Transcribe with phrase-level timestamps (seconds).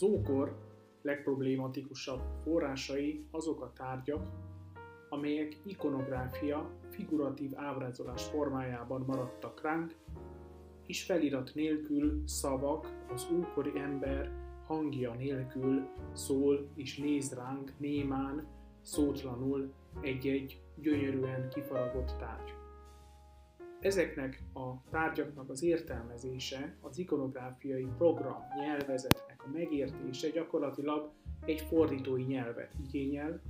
[0.00, 0.56] Az ókor
[1.02, 4.28] legproblématikusabb forrásai azok a tárgyak,
[5.08, 9.96] amelyek ikonográfia, figuratív ábrázolás formájában maradtak ránk,
[10.86, 14.32] és felirat nélkül szavak, az ókori ember
[14.66, 18.46] hangja nélkül szól és néz ránk némán,
[18.80, 22.52] szótlanul egy-egy gyönyörűen kifaragott tárgy.
[23.80, 31.10] Ezeknek a tárgyaknak az értelmezése, az ikonográfiai program nyelvezetnek a megértése gyakorlatilag
[31.44, 33.42] egy fordítói nyelvet igényel,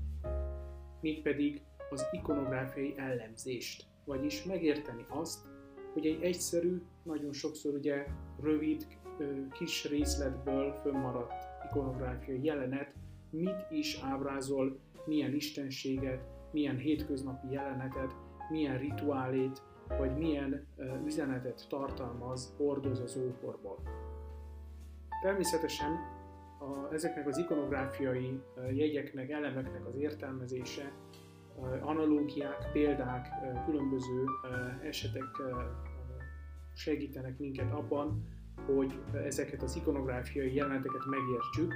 [1.01, 5.47] mégpedig az ikonográfiai ellenzést, vagyis megérteni azt,
[5.93, 8.07] hogy egy egyszerű, nagyon sokszor ugye
[8.41, 8.87] rövid,
[9.53, 12.93] kis részletből fönnmaradt ikonográfiai jelenet
[13.31, 16.21] mit is ábrázol, milyen istenséget,
[16.53, 18.15] milyen hétköznapi jelenetet,
[18.51, 19.63] milyen rituálét,
[19.99, 20.67] vagy milyen
[21.05, 23.79] üzenetet tartalmaz, hordoz az ókorból.
[25.23, 25.93] Természetesen
[26.59, 30.93] a, ezeknek az ikonográfiai jegyeknek, elemeknek az értelmezése,
[31.81, 33.29] analógiák, példák,
[33.65, 34.25] különböző
[34.83, 35.25] esetek
[36.75, 38.25] segítenek minket abban,
[38.67, 41.75] hogy ezeket az ikonográfiai jeleneteket megértsük.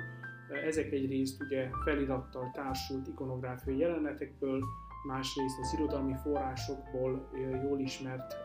[0.65, 4.63] Ezek egyrészt ugye felirattal társult ikonográfiai jelenetekből,
[5.05, 7.29] másrészt az irodalmi forrásokból,
[7.63, 8.37] jól ismert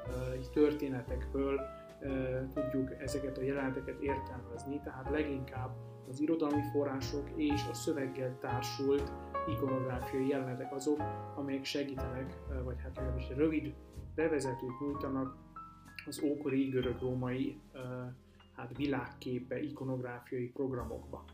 [0.53, 1.59] történetekből
[2.53, 5.75] tudjuk ezeket a jeleneteket értelmezni, tehát leginkább
[6.09, 9.11] az irodalmi források és a szöveggel társult
[9.47, 11.01] ikonográfiai jelenetek azok,
[11.35, 13.73] amelyek segítenek, vagy hát legalábbis rövid
[14.15, 15.37] bevezetőt nyújtanak
[16.05, 17.61] az ókori görög-római
[18.55, 21.25] hát világképe, ikonográfiai programokba.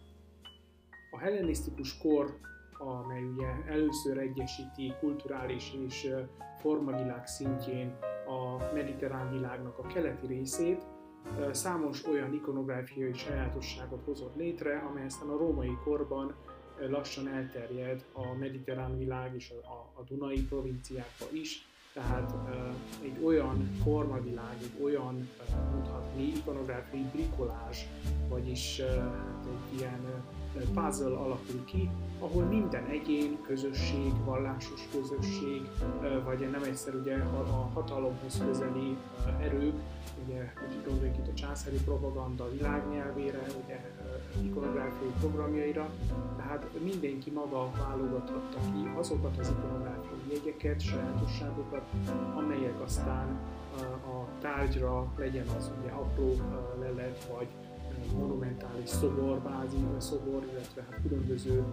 [1.12, 2.39] A hellenisztikus kor
[2.78, 6.09] amely ugye először egyesíti kulturális és
[6.59, 10.86] formavilág szintjén a mediterrán világnak a keleti részét,
[11.52, 16.36] számos olyan ikonográfiai sajátosságot hozott létre, amely aztán a római korban
[16.90, 22.33] lassan elterjed a mediterrán világ és a, a Dunai provinciákba is, tehát
[23.04, 25.30] egy olyan formavilág, egy olyan
[25.72, 27.88] mondhatni ikonográfiai brikolás,
[28.30, 30.00] vagyis hát egy ilyen
[30.73, 31.89] puzzle alakul ki,
[32.20, 35.70] ahol minden egyén, közösség, vallásos közösség,
[36.26, 38.98] vagy nem egyszer ugye a hatalomhoz közeli
[39.39, 39.76] erők,
[40.26, 40.54] ugye
[40.86, 43.94] gondoljuk itt a császári propaganda világnyelvére, ugye
[44.44, 45.90] ikonográfiai programjaira,
[46.38, 51.84] tehát mindenki maga válogathatta ki azokat az ikonográfiai jegyeket, sajátosságokat,
[52.36, 53.40] amelyek aztán
[54.06, 56.36] a tárgyra legyen az ugye apró
[56.80, 57.48] lelet, vagy
[58.14, 61.64] monumentális szobor, bázi szobor, illetve hát különböző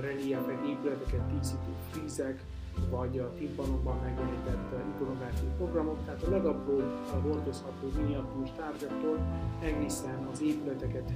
[0.00, 2.44] reliefek, épületeket díszítő frízek,
[2.90, 6.90] vagy a timpanokban megjelenített ikonográfiai programok, tehát a legapróbb
[7.22, 9.18] hordozható miniatúr tárgyaktól
[9.60, 11.12] egészen az épületeket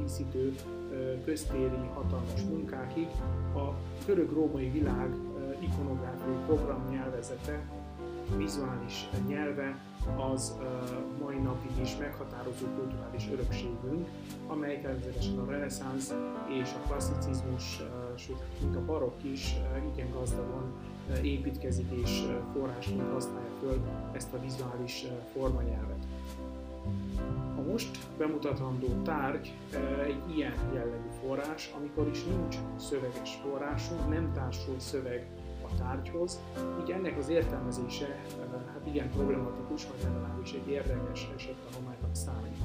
[0.00, 0.54] díszítő
[1.24, 3.06] köztéri hatalmas munkákig
[3.54, 3.74] a
[4.06, 5.14] görög-római világ
[5.60, 7.68] ikonográfiai program nyelvezete,
[8.36, 9.78] vizuális nyelve
[10.32, 10.58] az
[11.20, 14.08] mai napig is meghatározó kulturális örökségünk,
[14.46, 16.14] amely természetesen a reneszánsz
[16.62, 17.82] és a klasszicizmus,
[18.14, 19.54] sőt, mint a barokk is
[19.92, 20.72] igen gazdagon
[21.22, 23.80] építkezik és forrásként használja föl
[24.12, 26.06] ezt a vizuális formanyelvet.
[27.56, 29.52] A most bemutatandó tárgy
[30.06, 35.26] egy ilyen jellegű forrás, amikor is nincs szöveges forrásunk, nem társul szöveg
[35.62, 36.40] a tárgyhoz,
[36.82, 38.24] így ennek az értelmezése
[38.78, 42.56] hát igen problematikus, vagy legalábbis egy érdekes esettanulmánynak számít.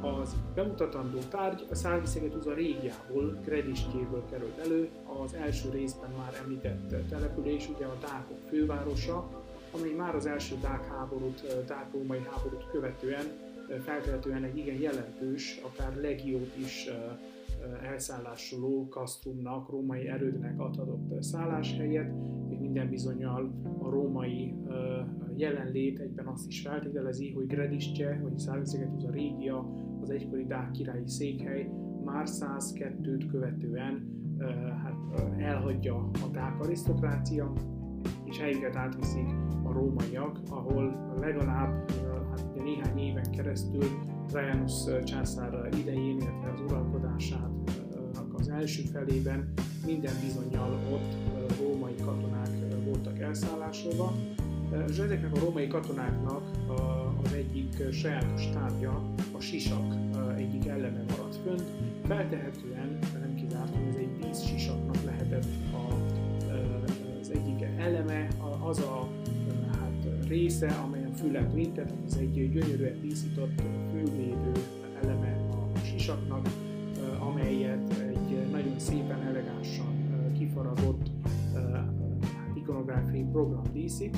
[0.00, 4.88] Az bemutatandó tárgy a Szárviszegetuza régiából, Kredistjéből került elő,
[5.24, 10.88] az első részben már említett település, ugye a Dákok fővárosa, amely már az első Dák
[10.88, 13.26] háborút, Dák-római háborút követően
[13.84, 16.88] feltehetően egy igen jelentős, akár legiót is
[17.82, 22.12] elszállásoló kasztrumnak, római erődnek adhatott szálláshelyet,
[22.48, 24.54] és minden bizonyal a római
[25.36, 31.70] jelenlét egyben azt is feltételezi, hogy Gredisce, vagy Szárviszegetuza régia, az egykori Dák királyi székhely
[32.04, 34.12] már 102-t követően
[34.82, 34.96] hát,
[35.38, 37.52] elhagyja a Dák arisztokrácia,
[38.24, 39.28] és helyüket átviszik
[39.64, 41.90] a rómaiak, ahol legalább
[42.30, 43.84] hát, néhány éven keresztül
[44.26, 47.53] Trajanus császár idején, illetve az uralkodását
[48.54, 49.52] első felében
[49.86, 51.14] minden bizonyal ott
[51.58, 52.48] római katonák
[52.84, 54.12] voltak elszállásolva,
[54.88, 56.42] és ezeknek a római katonáknak
[57.22, 59.94] az egyik sajátos tárgya, a sisak
[60.36, 61.58] egyik eleme maradt fönn.
[62.06, 65.94] Feltehetően, nem kizárt, hogy ez egy dísz sisaknak lehetett a,
[67.20, 68.28] az egyik eleme,
[68.62, 69.08] az a
[69.72, 73.62] hát, része, amely a fület védett, az egy gyönyörűen díszított
[73.92, 74.52] fővédő
[75.02, 76.43] eleme a sisaknak,
[83.34, 84.16] program díszít.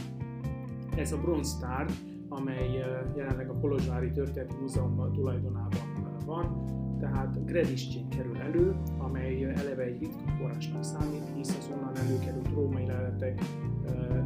[0.97, 1.87] Ez a bronztár,
[2.29, 2.71] amely
[3.17, 5.81] jelenleg a Kolozsvári Történeti Múzeum tulajdonában
[6.27, 6.65] van,
[7.01, 12.87] tehát Grediszcsén kerül elő, amely eleve egy ritka forrásnak számít, hisz az onnan előkerült római
[12.87, 13.41] leletek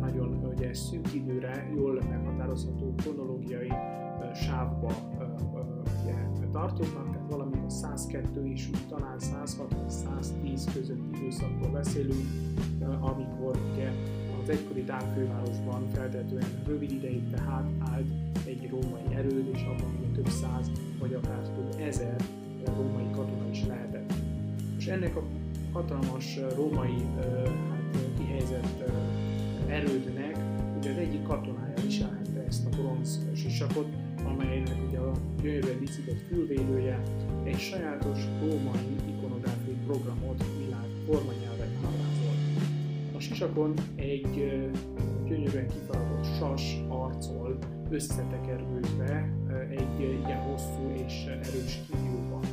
[0.01, 3.73] nagyon ugye, szűk időre jól meghatározható kronológiai
[4.35, 4.93] sávba
[6.03, 6.15] ugye,
[6.51, 12.27] tartoznak, tehát a 102 és úgy talán 106 110 közötti időszakról beszélünk,
[13.01, 13.91] amikor ugye
[14.51, 18.07] egykori távfővárosban feltetően rövid ideig tehát állt
[18.47, 22.17] egy római erőd, és abban ugye több száz vagy akár több ezer
[22.77, 24.13] római katona is lehetett.
[24.79, 25.23] És ennek a
[25.73, 27.07] hatalmas római
[27.69, 28.91] hát, kihelyezett
[29.69, 30.39] erődnek
[30.79, 33.89] ugye az egyik katonája viselhette ezt a bronz sisakot,
[34.25, 35.13] amelynek ugye a
[35.43, 37.03] gyönyörűen díszített fülvédője
[37.45, 41.50] egy sajátos római ikonográfiai programot világ ábrázol.
[43.41, 44.63] A sisakon egy
[45.29, 47.59] gyönyörűen kifaragott sas arcol
[47.91, 49.33] összetekerülve
[49.71, 52.45] egy igen hosszú és erős kígyóban.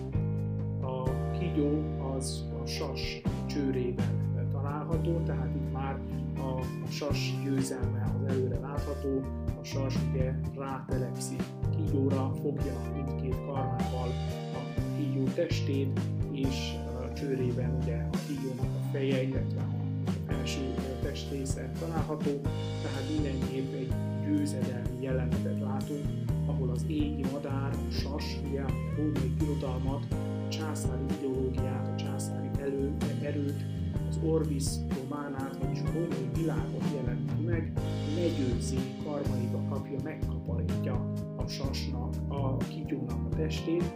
[0.81, 1.04] A
[1.39, 1.84] kígyó
[2.16, 6.00] az a sas csőrében található, tehát itt már
[6.38, 9.22] a, a sas győzelme az előre látható,
[9.62, 11.44] a sas ugye rátelepszik
[11.75, 14.10] kígyóra, fogja mindkét karmával
[14.54, 16.00] a kígyó testét,
[16.31, 19.87] és a csőrében ugye a kígyónak a feje, illetve a
[20.27, 22.41] felső testrésze található,
[22.81, 23.94] tehát mindenképp egy
[24.25, 26.06] győzedelmi jelenetet látunk,
[26.45, 30.03] ahol az égi madár, a sas, ugye a római birodalmat,
[30.45, 33.65] a császári ideológiát, a császári elő, erőt,
[34.09, 34.65] az Orbis
[35.01, 37.71] Románát, vagyis a római világot jelenti meg,
[38.15, 43.94] legyőzi, karmaiba kapja, megkaparítja a sasnak, a kityónak a testét.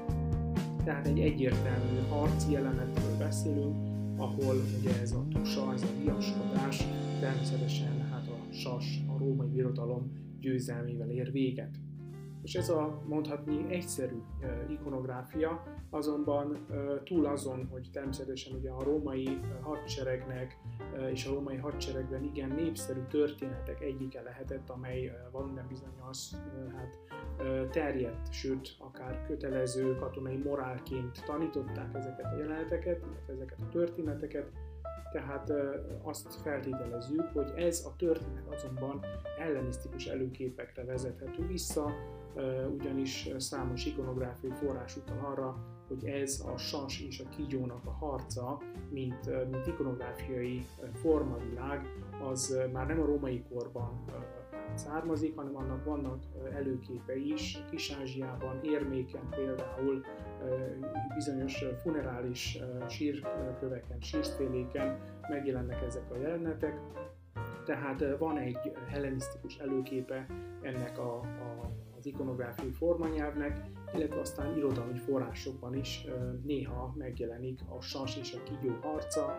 [0.84, 6.84] Tehát egy egyértelmű harci jelenetről beszélünk, ahol ugye ez a tusa, ez a viaskodás
[7.20, 11.80] természetesen hát a sas, a római birodalom győzelmével ér véget.
[12.44, 14.22] És ez a mondhatni egyszerű
[14.70, 16.66] ikonográfia, azonban
[17.04, 20.58] túl azon, hogy természetesen ugye a római hadseregnek
[21.12, 26.32] és a római hadseregben igen népszerű történetek egyike lehetett, amely valamiben bizonyos
[26.76, 27.00] hát,
[27.70, 34.52] terjedt, sőt akár kötelező katonai morálként tanították ezeket a jeleneteket, ezeket a történeteket,
[35.12, 35.54] tehát
[36.04, 39.00] azt feltételezzük, hogy ez a történet azonban
[39.40, 41.94] ellenisztikus előképekre vezethető vissza,
[42.74, 45.56] ugyanis számos ikonográfiai forrás utal arra,
[45.88, 48.58] hogy ez a sas és a kígyónak a harca,
[48.90, 51.88] mint, mint ikonográfiai formavilág,
[52.24, 54.04] az már nem a római korban
[54.74, 56.24] származik, hanem annak vannak
[56.54, 60.06] előképe is, Kis-Ázsiában, Érméken például,
[61.16, 65.00] bizonyos funerális sírköveken, sírsztéléken
[65.30, 66.80] megjelennek ezek a jelenetek,
[67.66, 70.26] tehát van egy hellenisztikus előképe
[70.62, 71.72] ennek a, a,
[72.02, 73.62] az ikonográfiai formanyelvnek,
[73.94, 76.06] illetve aztán irodalmi forrásokban is
[76.44, 79.36] néha megjelenik a sas és a kígyó harca,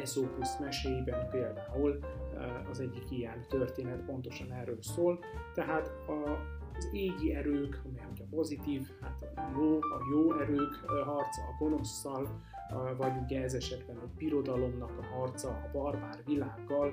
[0.00, 1.98] Esopus meséiben például
[2.70, 5.18] az egyik ilyen történet pontosan erről szól.
[5.54, 6.30] Tehát a,
[6.76, 12.28] az égi erők, amely a pozitív, hát a jó, a jó erők harca a gonoszszal,
[12.96, 16.92] vagy ugye ez esetben a birodalomnak a harca a barbár világgal,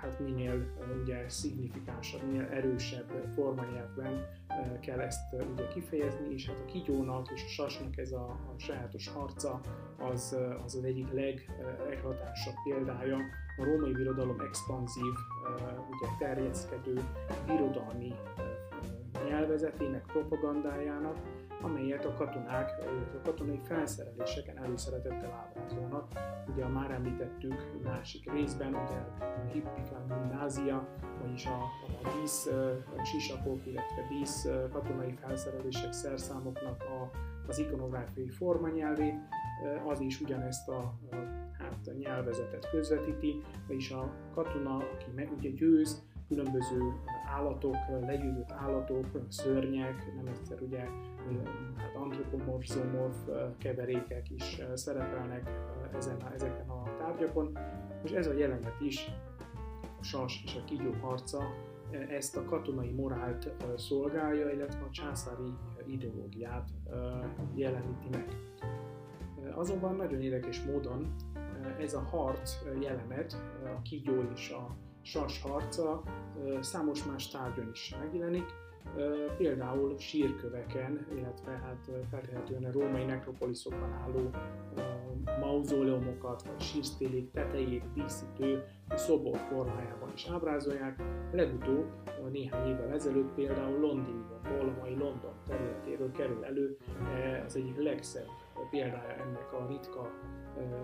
[0.00, 0.66] hát minél
[1.02, 4.26] ugye szignifikánsabb, minél erősebb formanyelvben
[4.80, 9.08] kell ezt ugye kifejezni, és hát a kigyónak és a sasnak ez a, a sajátos
[9.08, 9.60] harca
[9.98, 11.50] az az, az egyik leg,
[11.88, 13.18] leghatásabb példája.
[13.58, 15.12] A római birodalom expanzív,
[15.90, 17.00] ugye terjeszkedő
[17.46, 18.14] birodalmi
[19.28, 21.16] nyelvezetének, propagandájának,
[21.62, 22.70] amelyet a katonák,
[23.14, 26.08] a katonai felszereléseken előszeretettel ábrázolnak.
[26.52, 30.88] Ugye a már említettük másik részben, ugye a Hippikán gimnázia,
[31.22, 31.62] vagyis a,
[32.02, 32.46] a dísz
[32.96, 37.10] a sisakok, illetve dísz katonai felszerelések szerszámoknak a,
[37.48, 39.14] az ikonográfiai formanyelvét,
[39.86, 40.94] az is ugyanezt a,
[41.58, 46.80] hát, nyelvezetet közvetíti, vagyis a katona, aki meg, ugye győz, különböző
[47.36, 47.76] állatok,
[48.06, 50.84] legyőzött állatok, szörnyek, nem egyszer ugye
[51.76, 53.16] hát antropomorf, zoomorf
[53.58, 55.50] keverékek is szerepelnek
[55.96, 57.58] ezen, ezeken a tárgyakon,
[58.04, 59.10] és ez a jelenet is,
[60.00, 61.42] a sas és a kígyó harca,
[62.08, 65.52] ezt a katonai morált szolgálja, illetve a császári
[65.86, 66.68] ideológiát
[67.54, 68.36] jeleníti meg.
[69.54, 71.14] Azonban nagyon érdekes módon
[71.78, 76.02] ez a harc jelenet, a kígyó és a sas harca
[76.60, 78.46] számos más tárgyon is megjelenik,
[79.36, 84.30] például sírköveken, illetve hát feltehetően a római nekropoliszokban álló
[85.40, 91.02] mauzóleumokat vagy sírsztélék tetejét díszítő szobor formájában is ábrázolják.
[91.32, 91.86] Legutóbb
[92.32, 96.76] néhány évvel ezelőtt például Londonból, a mai London területéről kerül elő
[97.46, 98.28] az egyik legszebb
[98.70, 100.10] példája ennek a ritka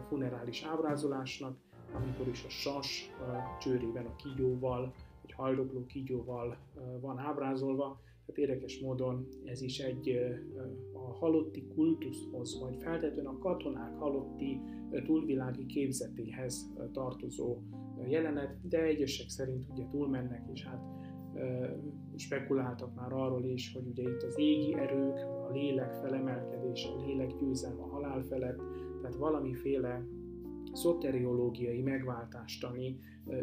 [0.08, 1.56] funerális ábrázolásnak,
[1.94, 4.92] amikor is a sas a csőrében a kígyóval,
[5.26, 6.56] egy haldokló kígyóval
[7.00, 10.18] van ábrázolva, tehát érdekes módon ez is egy
[10.92, 14.60] a halotti kultuszhoz, vagy feltétlenül a katonák halotti
[15.04, 17.58] túlvilági képzetéhez tartozó
[18.08, 20.82] jelenet, de egyesek szerint ugye túlmennek, és hát
[22.16, 25.16] spekuláltak már arról is, hogy ugye itt az égi erők,
[25.48, 28.60] a lélek felemelkedése, a lélek győzelme a halál felett,
[29.00, 30.06] tehát valamiféle
[30.72, 32.98] szoteriológiai megváltástani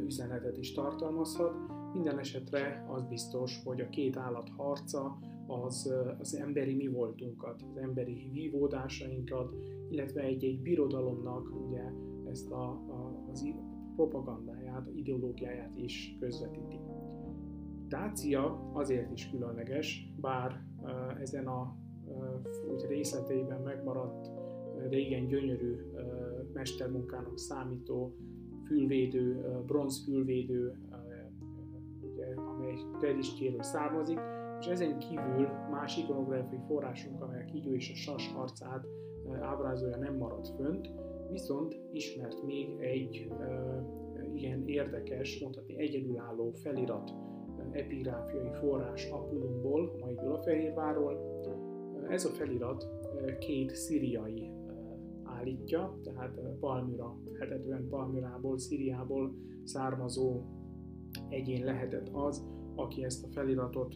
[0.05, 1.53] üzenetet is tartalmazhat.
[1.93, 7.77] Minden esetre az biztos, hogy a két állat harca az, az emberi mi voltunkat, az
[7.77, 9.55] emberi vívódásainkat,
[9.89, 11.91] illetve egy-egy birodalomnak ugye
[12.29, 13.47] ezt a, a, az
[13.95, 16.79] propagandáját, ideológiáját is közvetíti.
[17.87, 20.63] Dácia azért is különleges, bár
[21.21, 21.75] ezen a
[22.73, 24.31] úgy részleteiben megmaradt
[24.89, 25.75] régen gyönyörű
[26.53, 28.15] mestermunkának számító
[28.73, 30.77] fülvédő, bronzfülvédő,
[32.01, 34.19] ugye, amely Tediskéről származik,
[34.59, 38.85] és ezen kívül más ikonográfiai forrásunk, amely a kígyó és a sas harcát
[39.41, 40.89] ábrázolja, nem maradt fönt,
[41.31, 43.31] viszont ismert még egy
[44.33, 47.13] igen érdekes, mondhatni egyedülálló felirat
[47.71, 51.41] epigráfiai forrás Apulumból, a mai Gyulafehérvárról.
[52.09, 52.87] Ez a felirat
[53.39, 54.51] két szíriai
[55.43, 60.41] állítja, tehát Palmyra, feltetően Palmyrából, Szíriából származó
[61.29, 62.45] egyén lehetett az,
[62.75, 63.95] aki ezt a feliratot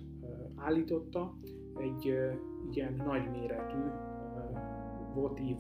[0.56, 1.38] állította.
[1.76, 2.14] Egy
[2.72, 3.80] igen nagyméretű
[5.14, 5.58] votív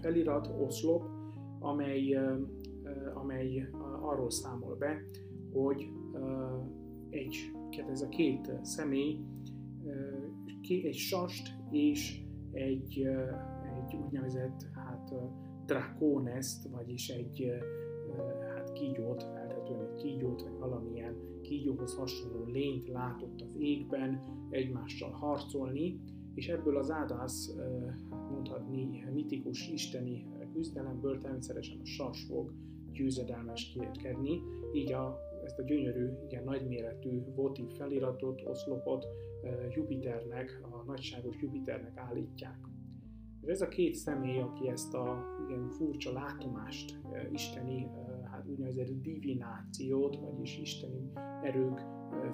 [0.00, 1.02] felirat, oszlop,
[1.58, 2.18] amely,
[3.14, 3.68] amely
[4.00, 5.02] arról számol be,
[5.52, 5.92] hogy
[7.10, 7.36] egy,
[7.90, 9.20] ez a két személy
[10.68, 13.08] egy sast és egy,
[13.76, 14.66] egy úgynevezett
[15.10, 15.30] hát,
[15.66, 17.50] drakonest, vagyis egy
[18.54, 24.20] hát kígyót, feltetően egy kígyót, vagy valamilyen kígyóhoz hasonló lényt látott az égben
[24.50, 26.00] egymással harcolni,
[26.34, 27.56] és ebből az ádász
[28.30, 32.52] mondhatni mitikus isteni küzdelemből természetesen a sas fog
[32.92, 39.06] győzedelmeskedni, így a, ezt a gyönyörű, igen nagyméretű votív feliratot, oszlopot
[39.74, 42.58] Jupiternek, a nagyságos Jupiternek állítják.
[43.46, 46.98] És ez a két személy, aki ezt a igen furcsa látomást,
[47.32, 47.90] isteni,
[48.30, 51.10] hát úgynevezett divinációt, vagyis isteni
[51.42, 51.80] erők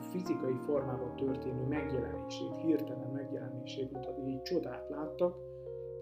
[0.01, 5.37] fizikai formában történő megjelenését, hirtelen megjelenését mutatni, így csodát láttak,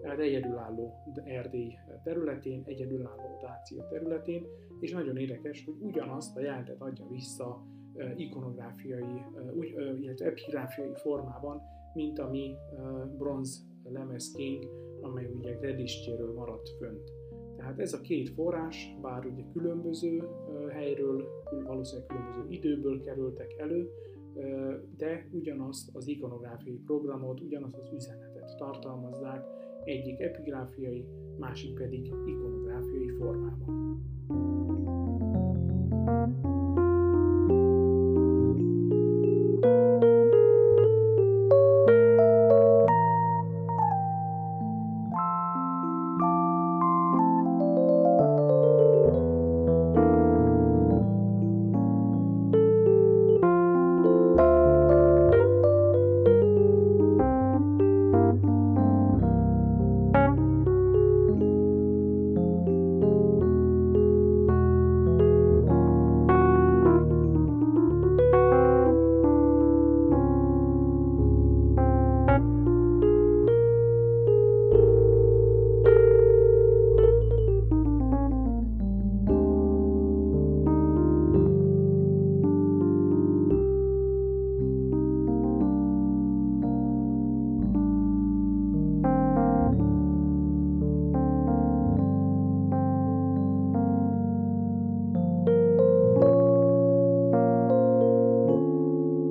[0.01, 4.45] tehát egyedülálló Erdély területén, egyedülálló Dácia területén,
[4.79, 7.63] és nagyon érdekes, hogy ugyanazt a jelentet adja vissza
[8.15, 9.21] ikonográfiai,
[10.01, 11.61] illetve epigráfiai formában,
[11.93, 12.55] mint a mi
[13.17, 14.65] bronz lemezkénk,
[15.01, 17.11] amely ugye Gredistéről maradt fönt.
[17.55, 20.23] Tehát ez a két forrás, bár ugye különböző
[20.69, 21.27] helyről,
[21.65, 23.89] valószínűleg különböző időből kerültek elő,
[24.97, 29.45] de ugyanazt az ikonográfiai programot, ugyanazt az üzenetet tartalmazzák,
[29.83, 31.05] egyik epigráfiai,
[31.37, 33.99] másik pedig ikonográfiai formában.
[36.01, 36.51] thank you